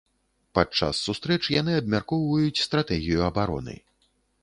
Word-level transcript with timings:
Падчас 0.59 1.01
сустрэч 1.09 1.37
яны 1.61 1.77
абмяркоўваюць 1.83 2.63
стратэгію 2.67 3.19
абароны. 3.31 3.81